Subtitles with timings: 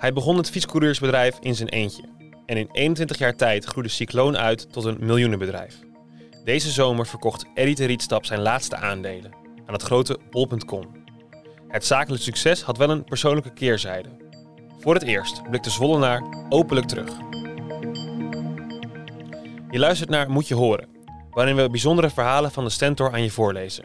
[0.00, 2.02] Hij begon het fietscoureursbedrijf in zijn eentje.
[2.46, 5.78] En in 21 jaar tijd groeide Cycloon uit tot een miljoenenbedrijf.
[6.44, 9.32] Deze zomer verkocht Eddie de Rietstap zijn laatste aandelen
[9.66, 10.86] aan het grote bol.com.
[11.68, 14.08] Het zakelijk succes had wel een persoonlijke keerzijde.
[14.78, 17.12] Voor het eerst blikte Zwollenaar openlijk terug.
[19.70, 20.88] Je luistert naar Moet je horen,
[21.30, 23.84] waarin we bijzondere verhalen van de Stentor aan je voorlezen.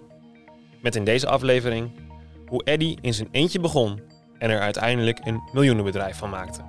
[0.82, 1.91] Met in deze aflevering
[2.48, 6.62] hoe Eddie in zijn eentje begon en er uiteindelijk een miljoenenbedrijf van maakte.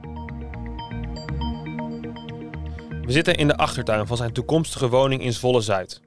[3.03, 6.01] We zitten in de achtertuin van zijn toekomstige woning in Zwolle Zuid.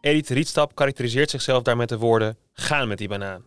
[0.00, 3.44] Edith Rietstap karakteriseert zichzelf daar met de woorden: gaan met die banaan.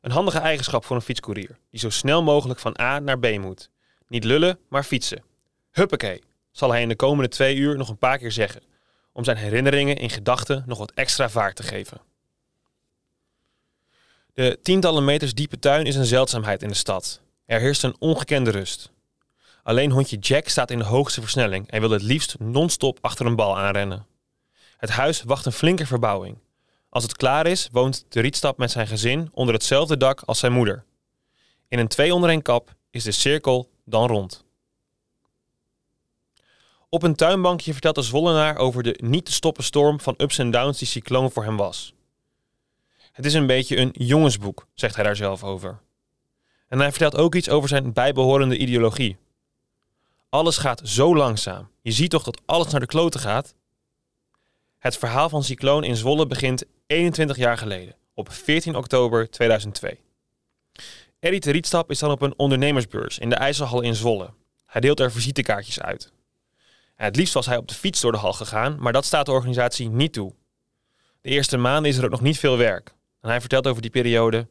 [0.00, 3.70] Een handige eigenschap voor een fietscourier, die zo snel mogelijk van A naar B moet.
[4.08, 5.22] Niet lullen, maar fietsen.
[5.70, 8.62] Huppakee, zal hij in de komende twee uur nog een paar keer zeggen,
[9.12, 12.00] om zijn herinneringen in gedachten nog wat extra vaart te geven.
[14.38, 17.20] De tientallen meters diepe tuin is een zeldzaamheid in de stad.
[17.44, 18.90] Er heerst een ongekende rust.
[19.62, 23.36] Alleen hondje Jack staat in de hoogste versnelling en wil het liefst non-stop achter een
[23.36, 24.06] bal aanrennen.
[24.76, 26.38] Het huis wacht een flinke verbouwing.
[26.88, 30.52] Als het klaar is, woont de Rietstap met zijn gezin onder hetzelfde dak als zijn
[30.52, 30.84] moeder.
[31.68, 34.44] In een twee onder kap is de cirkel dan rond.
[36.88, 40.50] Op een tuinbankje vertelt de Zwollenaar over de niet te stoppen storm van ups en
[40.50, 41.92] downs die cycloon voor hem was.
[43.18, 45.80] Het is een beetje een jongensboek, zegt hij daar zelf over.
[46.68, 49.16] En hij vertelt ook iets over zijn bijbehorende ideologie.
[50.28, 51.70] Alles gaat zo langzaam.
[51.82, 53.54] Je ziet toch dat alles naar de kloten gaat?
[54.78, 60.00] Het verhaal van Cycloon in Zwolle begint 21 jaar geleden, op 14 oktober 2002.
[61.18, 64.30] Eddie de Rietstap is dan op een ondernemersbeurs in de IJsselhal in Zwolle.
[64.66, 66.12] Hij deelt er visitekaartjes uit.
[66.94, 69.32] het liefst was hij op de fiets door de hal gegaan, maar dat staat de
[69.32, 70.34] organisatie niet toe.
[71.20, 72.96] De eerste maanden is er ook nog niet veel werk.
[73.20, 74.46] En hij vertelt over die periode.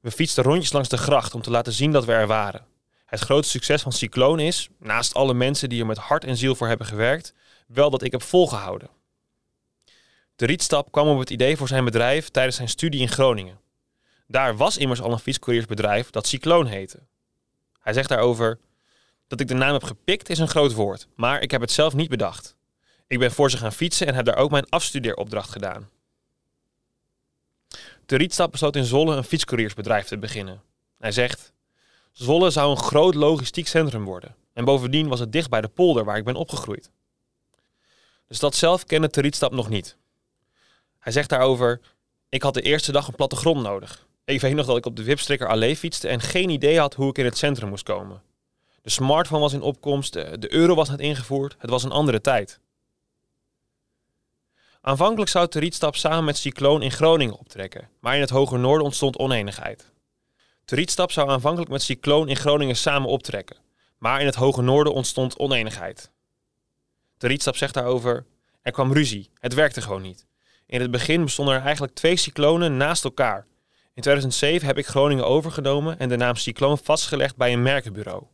[0.00, 2.66] We fietsten rondjes langs de gracht om te laten zien dat we er waren.
[3.06, 6.54] Het grootste succes van Cycloon is, naast alle mensen die er met hart en ziel
[6.54, 7.34] voor hebben gewerkt,
[7.66, 8.90] wel dat ik heb volgehouden.
[10.36, 13.60] De Rietstap kwam op het idee voor zijn bedrijf tijdens zijn studie in Groningen.
[14.26, 16.98] Daar was immers al een fietscouriersbedrijf dat Cycloon heette.
[17.80, 18.58] Hij zegt daarover:
[19.26, 21.94] Dat ik de naam heb gepikt is een groot woord, maar ik heb het zelf
[21.94, 22.56] niet bedacht.
[23.06, 25.88] Ik ben voor ze gaan fietsen en heb daar ook mijn afstudeeropdracht gedaan.
[28.10, 30.62] De Rietstap besloot in Zwolle een fietscouriersbedrijf te beginnen.
[30.98, 31.52] Hij zegt:
[32.12, 34.34] Zwolle zou een groot logistiek centrum worden.
[34.52, 36.90] En bovendien was het dicht bij de polder waar ik ben opgegroeid.
[38.26, 39.96] De stad zelf kende de nog niet.
[40.98, 41.80] Hij zegt daarover:
[42.28, 44.06] Ik had de eerste dag een plattegrond nodig.
[44.24, 47.08] Ik weet nog dat ik op de Wipstrikker Allee fietste en geen idee had hoe
[47.08, 48.22] ik in het centrum moest komen.
[48.82, 52.60] De smartphone was in opkomst, de euro was net ingevoerd, het was een andere tijd.
[54.80, 59.18] Aanvankelijk zou Rietstap samen met Cycloon in Groningen optrekken, maar in het hoger noorden ontstond
[59.18, 59.92] oneenigheid.
[60.64, 63.56] Rietstap zou aanvankelijk met Cycloon in Groningen samen optrekken,
[63.98, 66.10] maar in het hoge noorden ontstond oneenigheid.
[67.18, 68.26] Rietstap zegt daarover:
[68.62, 70.26] Er kwam ruzie, het werkte gewoon niet.
[70.66, 73.46] In het begin bestonden er eigenlijk twee cyclonen naast elkaar.
[73.94, 78.24] In 2007 heb ik Groningen overgenomen en de naam Cycloon vastgelegd bij een merkenbureau.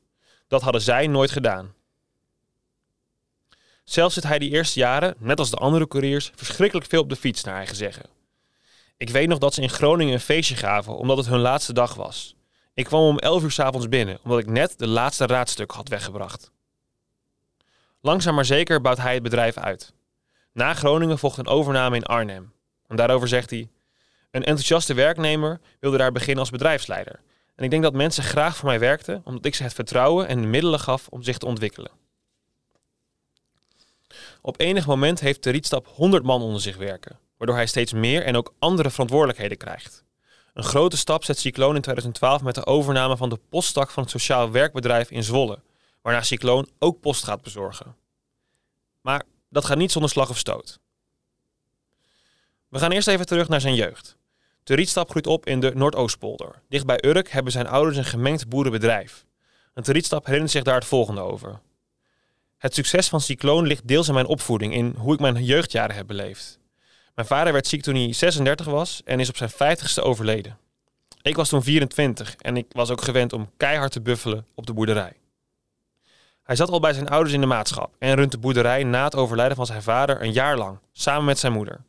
[0.49, 1.75] Dat hadden zij nooit gedaan.
[3.86, 7.16] Zelf zit hij die eerste jaren, net als de andere couriers, verschrikkelijk veel op de
[7.16, 8.04] fiets, naar eigen zeggen.
[8.97, 11.94] Ik weet nog dat ze in Groningen een feestje gaven, omdat het hun laatste dag
[11.94, 12.36] was.
[12.74, 16.50] Ik kwam om 11 uur s'avonds binnen, omdat ik net de laatste raadstuk had weggebracht.
[18.00, 19.92] Langzaam maar zeker bouwt hij het bedrijf uit.
[20.53, 22.53] Na Groningen volgt een overname in Arnhem.
[22.86, 23.68] En daarover zegt hij:
[24.30, 27.20] Een enthousiaste werknemer wilde daar beginnen als bedrijfsleider.
[27.54, 30.41] En ik denk dat mensen graag voor mij werkten, omdat ik ze het vertrouwen en
[30.41, 31.91] de middelen gaf om zich te ontwikkelen.
[34.47, 38.22] Op enig moment heeft de Rietstap 100 man onder zich werken, waardoor hij steeds meer
[38.22, 40.04] en ook andere verantwoordelijkheden krijgt.
[40.54, 44.13] Een grote stap zet Cycloon in 2012 met de overname van de posttak van het
[44.13, 45.59] sociaal werkbedrijf in Zwolle,
[46.03, 47.97] waarna Cycloon ook post gaat bezorgen.
[49.01, 50.78] Maar dat gaat niet zonder slag of stoot.
[52.69, 54.16] We gaan eerst even terug naar zijn jeugd.
[54.63, 56.63] De Rietstap groeit op in de Noordoostpolder.
[56.69, 59.25] Dicht bij Urk hebben zijn ouders een gemengd boerenbedrijf.
[59.75, 61.60] En de Rietstap herinnert zich daar het volgende over.
[62.66, 66.07] Het succes van Cycloon ligt deels in mijn opvoeding, in hoe ik mijn jeugdjaren heb
[66.07, 66.59] beleefd.
[67.15, 70.59] Mijn vader werd ziek toen hij 36 was en is op zijn 50ste overleden.
[71.22, 74.72] Ik was toen 24 en ik was ook gewend om keihard te buffelen op de
[74.72, 75.13] boerderij.
[76.42, 79.16] Hij zat al bij zijn ouders in de maatschap en runt de boerderij na het
[79.16, 81.80] overlijden van zijn vader een jaar lang, samen met zijn moeder.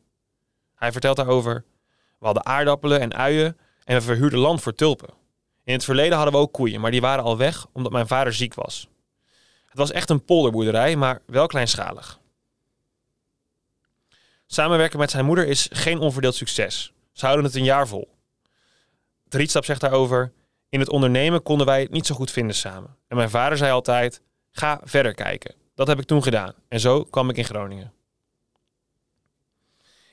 [0.74, 1.64] Hij vertelt daarover:
[2.18, 5.08] We hadden aardappelen en uien en we verhuurden land voor tulpen.
[5.64, 8.32] In het verleden hadden we ook koeien, maar die waren al weg omdat mijn vader
[8.32, 8.88] ziek was.
[9.68, 12.20] Het was echt een polderboerderij, maar wel kleinschalig.
[14.46, 16.92] Samenwerken met zijn moeder is geen onverdeeld succes.
[17.12, 18.08] Ze houden het een jaar vol.
[19.24, 20.32] De Rietstap zegt daarover:
[20.68, 22.96] In het ondernemen konden wij het niet zo goed vinden samen.
[23.08, 25.54] En mijn vader zei altijd: Ga verder kijken.
[25.74, 26.54] Dat heb ik toen gedaan.
[26.68, 27.92] En zo kwam ik in Groningen.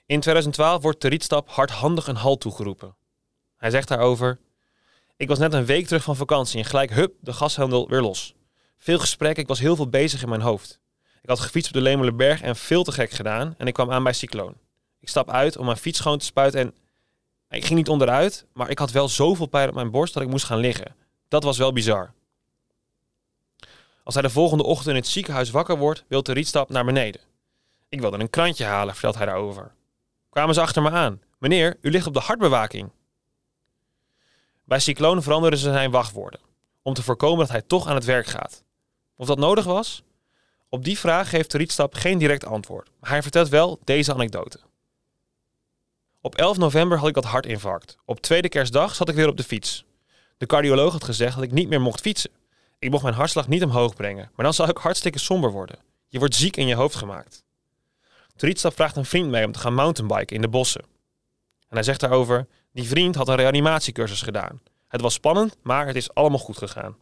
[0.05, 2.95] In 2012 wordt de Rietstap hardhandig een halt toegeroepen.
[3.57, 4.39] Hij zegt daarover:
[5.17, 8.34] Ik was net een week terug van vakantie en gelijk hup, de gashandel weer los.
[8.85, 10.79] Veel gesprekken, ik was heel veel bezig in mijn hoofd.
[11.21, 14.03] Ik had gefietst op de Lemelerberg en veel te gek gedaan en ik kwam aan
[14.03, 14.57] bij Cycloon.
[14.99, 16.73] Ik stap uit om mijn fiets schoon te spuiten en
[17.49, 20.29] ik ging niet onderuit, maar ik had wel zoveel pijn op mijn borst dat ik
[20.29, 20.95] moest gaan liggen.
[21.27, 22.13] Dat was wel bizar.
[24.03, 27.21] Als hij de volgende ochtend in het ziekenhuis wakker wordt, wil de rietstap naar beneden.
[27.89, 29.71] Ik wilde een krantje halen, vertelt hij daarover.
[30.29, 31.21] Kwamen ze achter me aan.
[31.39, 32.91] Meneer, u ligt op de hartbewaking.
[34.63, 36.39] Bij Cycloon veranderen ze zijn wachtwoorden,
[36.81, 38.64] om te voorkomen dat hij toch aan het werk gaat.
[39.15, 40.03] Of dat nodig was?
[40.69, 44.59] Op die vraag geeft rietstap geen direct antwoord, maar hij vertelt wel deze anekdote.
[46.21, 47.97] Op 11 november had ik dat hartinfarct.
[48.05, 49.85] Op tweede kerstdag zat ik weer op de fiets.
[50.37, 52.31] De cardioloog had gezegd dat ik niet meer mocht fietsen.
[52.79, 55.79] Ik mocht mijn hartslag niet omhoog brengen, maar dan zou ik hartstikke somber worden.
[56.07, 57.43] Je wordt ziek in je hoofd gemaakt.
[58.35, 60.81] De vraagt een vriend mee om te gaan mountainbiken in de bossen.
[61.67, 64.61] En hij zegt daarover, die vriend had een reanimatiecursus gedaan.
[64.87, 66.95] Het was spannend, maar het is allemaal goed gegaan.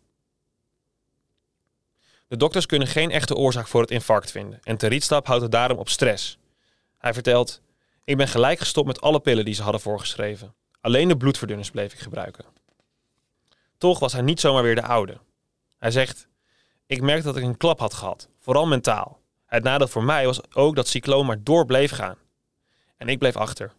[2.28, 5.78] De dokters kunnen geen echte oorzaak voor het infarct vinden en Rietstap houdt het daarom
[5.78, 6.38] op stress.
[6.98, 7.62] Hij vertelt:
[8.04, 10.54] Ik ben gelijk gestopt met alle pillen die ze hadden voorgeschreven.
[10.82, 12.46] Alleen de bloedverdunners bleef ik gebruiken.
[13.78, 15.18] Toch was hij niet zomaar weer de oude.
[15.78, 16.28] Hij zegt:
[16.86, 19.20] Ik merkte dat ik een klap had gehad, vooral mentaal.
[19.46, 22.18] Het nadeel voor mij was ook dat cycloon maar door bleef gaan.
[22.98, 23.74] En ik bleef achter.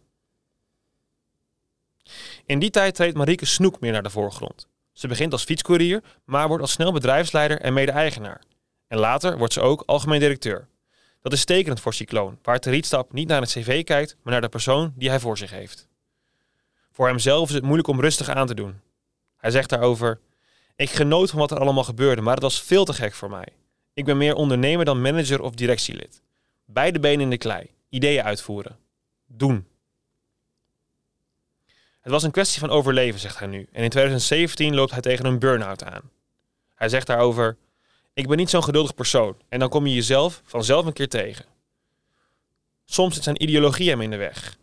[2.45, 4.67] In die tijd treedt Marieke Snoek meer naar de voorgrond.
[4.95, 8.41] Ze begint als fietscourier, maar wordt al snel bedrijfsleider en mede-eigenaar.
[8.87, 10.67] En later wordt ze ook algemeen directeur.
[11.21, 14.41] Dat is tekenend voor Cycloon, waar de rietstap niet naar het cv kijkt, maar naar
[14.41, 15.87] de persoon die hij voor zich heeft.
[16.91, 18.81] Voor hemzelf is het moeilijk om rustig aan te doen.
[19.37, 20.19] Hij zegt daarover:
[20.75, 23.47] Ik genoot van wat er allemaal gebeurde, maar het was veel te gek voor mij.
[23.93, 26.21] Ik ben meer ondernemer dan manager of directielid.
[26.65, 28.77] Beide benen in de klei, ideeën uitvoeren.
[29.27, 29.67] Doen.
[32.05, 33.67] Het was een kwestie van overleven, zegt hij nu.
[33.71, 36.11] En in 2017 loopt hij tegen een burn-out aan.
[36.75, 37.57] Hij zegt daarover:
[38.13, 39.37] Ik ben niet zo'n geduldig persoon.
[39.49, 41.45] En dan kom je jezelf vanzelf een keer tegen.
[42.83, 44.57] Soms zit zijn ideologie hem in de weg.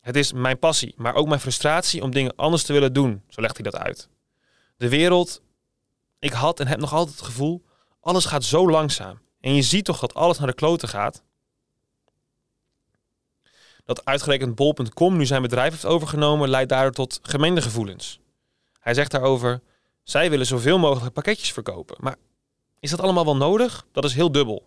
[0.00, 3.40] Het is mijn passie, maar ook mijn frustratie om dingen anders te willen doen, zo
[3.40, 4.08] legt hij dat uit.
[4.76, 5.42] De wereld,
[6.18, 7.62] ik had en heb nog altijd het gevoel,
[8.00, 9.20] alles gaat zo langzaam.
[9.40, 11.22] En je ziet toch dat alles naar de kloten gaat?
[13.84, 18.20] Dat uitgerekend bol.com nu zijn bedrijf heeft overgenomen, leidt daardoor tot gemengde gevoelens.
[18.80, 19.60] Hij zegt daarover:
[20.02, 21.96] zij willen zoveel mogelijk pakketjes verkopen.
[22.00, 22.16] Maar
[22.80, 23.86] is dat allemaal wel nodig?
[23.92, 24.66] Dat is heel dubbel.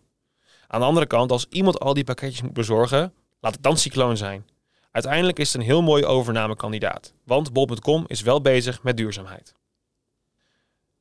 [0.67, 4.17] Aan de andere kant, als iemand al die pakketjes moet bezorgen, laat het dan Cycloon
[4.17, 4.47] zijn.
[4.91, 9.53] Uiteindelijk is het een heel mooie overnamekandidaat, want bol.com is wel bezig met duurzaamheid.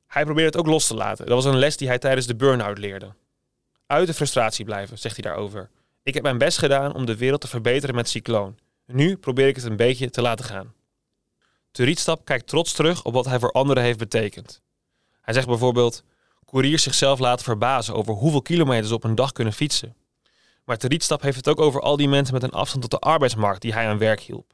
[0.06, 1.26] Hij probeert het ook los te laten.
[1.26, 3.12] Dat was een les die hij tijdens de burn-out leerde.
[3.86, 5.70] Uit de frustratie blijven, zegt hij daarover.
[6.04, 8.58] Ik heb mijn best gedaan om de wereld te verbeteren met Cycloon.
[8.86, 10.74] Nu probeer ik het een beetje te laten gaan.
[11.72, 14.62] Rietstap kijkt trots terug op wat hij voor anderen heeft betekend.
[15.20, 16.04] Hij zegt bijvoorbeeld:
[16.46, 19.96] couriers zichzelf laten verbazen over hoeveel kilometers op een dag kunnen fietsen.
[20.64, 23.62] Maar Rietstap heeft het ook over al die mensen met een afstand tot de arbeidsmarkt
[23.62, 24.52] die hij aan werk hielp.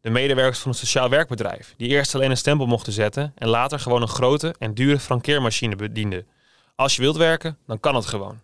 [0.00, 3.80] De medewerkers van een sociaal werkbedrijf, die eerst alleen een stempel mochten zetten en later
[3.80, 6.26] gewoon een grote en dure frankeermachine bedienden.
[6.74, 8.40] Als je wilt werken, dan kan het gewoon.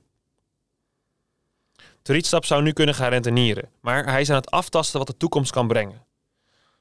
[2.13, 5.53] Rietstap zou nu kunnen gaan rentenieren, maar hij is aan het aftasten wat de toekomst
[5.53, 6.05] kan brengen.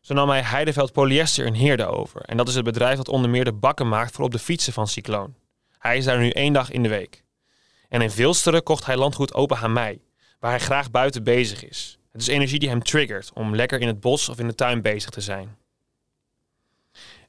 [0.02, 2.22] Zo nam hij Heideveld Polyester in Heerde over.
[2.22, 4.74] En dat is het bedrijf dat onder meer de bakken maakt voor op de fietsen
[4.74, 5.36] van Cycloon.
[5.80, 7.24] Hij is daar nu één dag in de week.
[7.90, 10.02] En in Vilsteren kocht hij landgoed Open Hamei,
[10.40, 11.98] waar hij graag buiten bezig is.
[12.12, 14.82] Het is energie die hem triggert om lekker in het bos of in de tuin
[14.82, 15.58] bezig te zijn.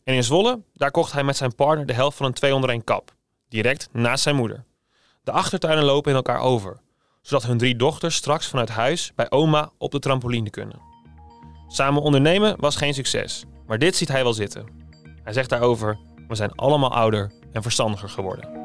[0.04, 2.70] En in Zwolle, daar kocht hij met zijn partner de helft van een 2 onder
[2.70, 3.14] 1 kap.
[3.48, 4.64] Direct naast zijn moeder.
[5.22, 6.82] De achtertuinen lopen in elkaar over
[7.24, 10.80] zodat hun drie dochters straks vanuit huis bij oma op de trampoline kunnen.
[11.68, 14.66] Samen ondernemen was geen succes, maar dit ziet hij wel zitten.
[15.22, 18.62] Hij zegt daarover: We zijn allemaal ouder en verstandiger geworden.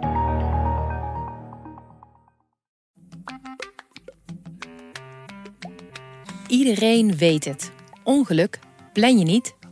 [6.47, 7.71] Iedereen weet het.
[8.03, 8.59] Ongeluk
[8.93, 9.55] plan je niet,